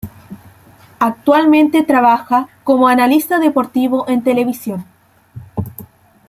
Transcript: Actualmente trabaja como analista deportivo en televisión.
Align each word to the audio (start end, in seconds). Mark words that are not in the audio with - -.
Actualmente 0.97 1.83
trabaja 1.83 2.47
como 2.63 2.87
analista 2.87 3.37
deportivo 3.37 4.09
en 4.09 4.23
televisión. 4.23 4.83